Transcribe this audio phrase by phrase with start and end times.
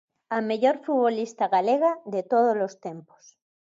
[0.37, 3.23] A mellor futbolista galega de tódolos tempos.